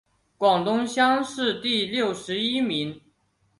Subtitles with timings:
[0.35, 2.99] 广东乡试第六十一名。